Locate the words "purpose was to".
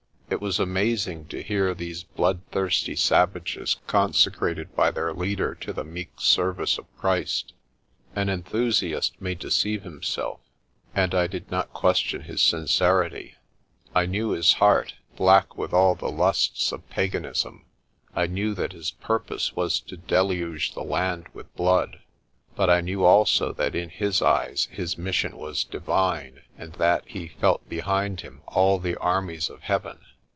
18.91-19.97